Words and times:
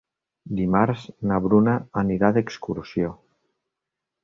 Dimarts 0.59 1.03
na 1.33 1.37
Bruna 1.43 1.77
anirà 2.03 2.33
d'excursió. 2.39 3.13